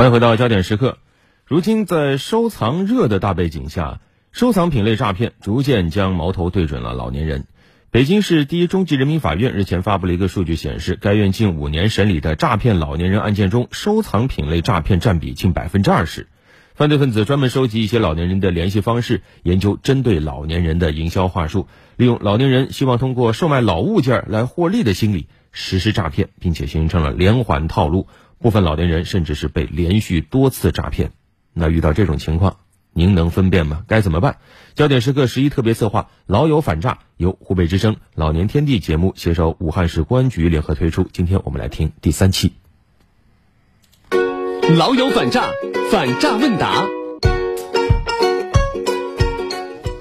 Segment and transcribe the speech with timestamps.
[0.00, 0.96] 欢迎回到焦点时刻。
[1.44, 4.00] 如今，在收藏热的大背景下，
[4.32, 7.44] 收藏品类诈骗逐渐将矛头对准了老年人。
[7.90, 16.28] 北京市第一中级人民法院日前发布了一个数据，显示该院近五年审理的诈骗老年人案件中，收藏品类诈骗占比近百分之二十。
[16.74, 28.08] 犯罪分子专门收集一些老年人的联系方式，研究针对老年人的营销话术，利用老年人希望通过售卖老物件来获利的心理实施诈骗，并且形成了连环套路。
[28.40, 31.12] 部分老年人甚至是被连续多次诈骗。
[31.52, 32.56] 那遇到这种情况，
[32.92, 33.84] 您能分辨吗？
[33.86, 34.38] 该怎么办？
[34.74, 41.06] 焦点时刻十一特别策划“老友反诈”由湖北之声、老年天地节目携手武汉市公安局联合推出。
[41.12, 42.52] 今天我们来听第三期
[44.78, 45.44] “老友反诈”
[45.90, 46.99] 反诈问答。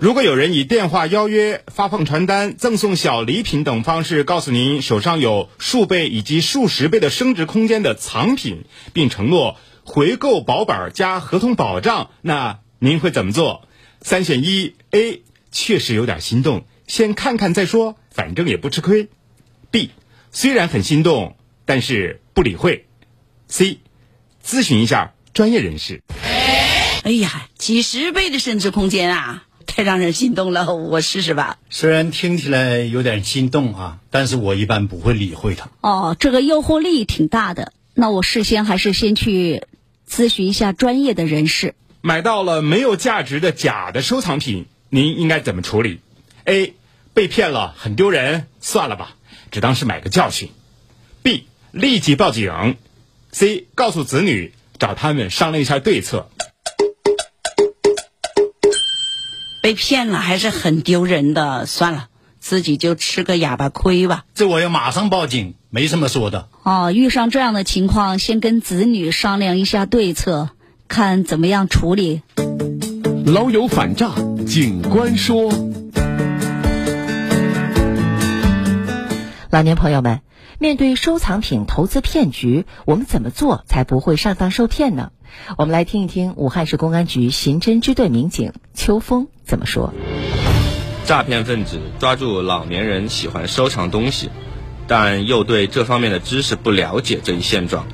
[0.00, 13.66] 如果有人以电话邀约、发放传单、赠送小礼品等方式告诉您手上有数倍以及数十倍的升值空间的藏品，并承诺回购保本加合同保障，那您会怎么做？
[14.00, 15.24] 三选一：A.
[15.50, 19.08] 确实有点心动，先看看再说，反正也不吃亏
[19.72, 19.90] ；B.
[20.30, 22.86] 虽然很心动，但是不理会
[23.50, 23.78] ；C.
[24.46, 26.04] 咨询一下专业人士。
[27.02, 29.46] 哎呀，几十倍的升值空间啊！
[29.78, 31.56] 太让人心动了， 我试试吧。
[31.70, 35.70] 虽然听起来有点心动啊，但是我一般不会理会它。
[35.82, 39.62] 哦，这个诱惑力挺大的，那我事先还是先去
[40.10, 41.76] 咨询一下专业的人士。
[42.00, 46.00] 买到了没有价值的假的收藏品，您应该怎么处理
[46.44, 46.74] ？A.
[47.14, 49.14] 被骗了很丢人，算了吧，
[49.52, 50.50] 只当是买个教训。
[51.22, 51.46] B.
[51.70, 52.74] 立即报警。
[53.30, 53.66] C.
[53.76, 56.28] 告诉子女，找他们商量一下对策。
[59.60, 64.24] 被骗了还是很丢人的，算了，自己就吃个哑巴亏吧。
[64.34, 66.48] 这我要马上报警，没什么说的。
[66.62, 70.50] 哦，遇上这样的情况，先跟子女商量一下对策，
[70.86, 72.22] 看怎么样处理。
[73.26, 74.12] 老友反诈，
[74.46, 75.52] 警官说。
[79.50, 80.20] 老年朋友们，
[80.58, 85.10] 面对收藏品投资骗局，我们怎么做才不会上当受骗呢？
[85.56, 89.92] 我们来听一听武汉市公安局刑侦支队民警邱峰怎么说。
[91.04, 94.30] 诈骗分子抓住老年人喜欢收藏东西，
[94.86, 97.86] 但又对这方面的知识不了解这一现状，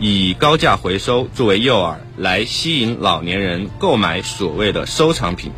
[0.00, 5.52] 以高价回收作为诱饵，来吸引老年人购买所谓的收藏品。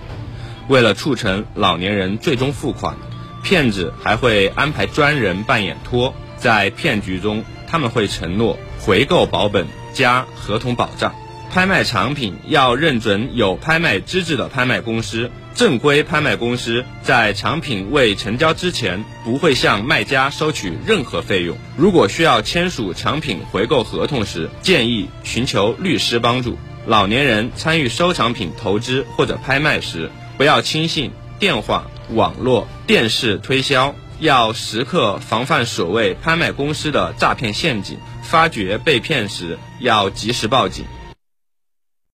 [0.68, 2.96] 为了促成老年人最终付款，
[3.42, 9.66] 骗子还会安排专人扮演托，在骗局中他们会承诺回购保本。
[9.92, 11.14] 加合同保障，
[11.52, 15.30] 拍卖产品要认准有拍卖资质的拍卖公司。
[15.52, 21.58] 正规拍卖公司在产品未成交之前，不会向卖家收取任何费用。
[21.76, 26.56] 如果需要签署产品回购合同时，建议寻求律师帮助。
[26.86, 37.98] 老年人参与收藏品投资或者拍卖时，不要轻信电话、网络、电视推销，要时刻防范所谓拍卖公司的诈骗陷阱。
[38.22, 40.84] 发觉被骗时，要及时报警。